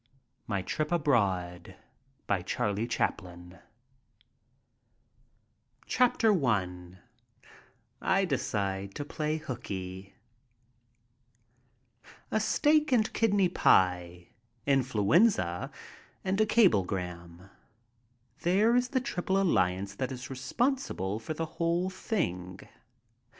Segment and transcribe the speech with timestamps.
[0.47, 1.75] 148 MY TRIP ABROAD
[2.27, 3.57] MY
[5.87, 6.99] TRIP ABROAD
[8.01, 10.15] I DECIDE TO PLAY HOOKEY
[12.31, 14.29] ASTEAK AND KIDNEY pie,
[14.65, 15.69] influenza,
[16.23, 17.51] and a cablegram.
[18.39, 22.59] There is the triple alliance that is responsible for the whole thing.